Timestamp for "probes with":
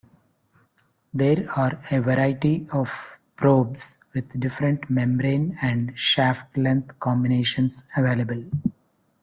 3.35-4.39